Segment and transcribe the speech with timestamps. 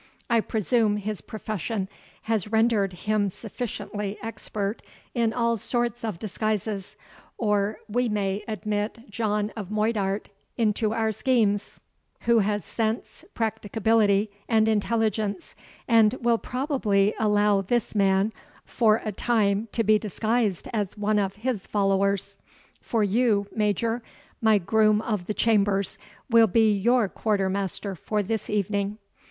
[0.31, 1.87] I presume his profession
[2.23, 4.81] has rendered him sufficiently expert
[5.13, 6.95] in all sort of disguises;
[7.37, 11.79] or we may admit John of Moidart into our schemes,
[12.21, 15.53] who has sense, practicability, and intelligence,
[15.87, 18.33] and will probably allow this man
[18.65, 22.39] for a time to be disguised as one of his followers.
[22.81, 24.01] For you, Major,
[24.41, 28.97] my groom of the chambers will be your quarter master for this evening."